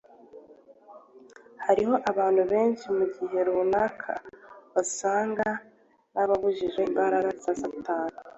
hariho 1.65 1.95
abantu 2.11 2.41
benshi 2.51 2.85
mu 2.97 3.05
gihe 3.15 3.37
runaka 3.47 4.13
basaga 4.73 5.47
n'abakijijwe 6.13 6.81
imbaraga 6.89 7.29
za 7.43 7.53
Satani. 7.61 8.17